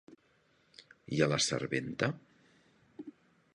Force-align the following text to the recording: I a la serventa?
I 1.17 1.21
a 1.27 1.27
la 1.35 1.39
serventa? 1.49 2.11